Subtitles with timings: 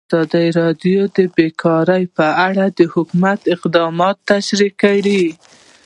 [0.13, 5.23] ازادي راډیو د بیکاري په اړه د حکومت اقدامات تشریح کړي.